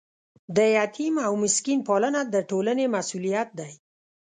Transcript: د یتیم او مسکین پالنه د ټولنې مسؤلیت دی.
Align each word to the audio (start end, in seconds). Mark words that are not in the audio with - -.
د 0.55 0.57
یتیم 0.77 1.15
او 1.27 1.33
مسکین 1.43 1.79
پالنه 1.89 2.21
د 2.33 2.35
ټولنې 2.49 2.85
مسؤلیت 2.95 3.49
دی. 3.59 3.71